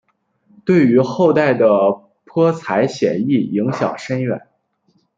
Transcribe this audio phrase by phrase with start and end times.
[0.65, 1.67] 对于后代的
[2.25, 4.47] 泼彩写意影响深远。